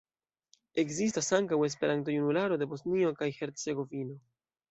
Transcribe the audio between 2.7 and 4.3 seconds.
Bosnio kaj Hercegovino".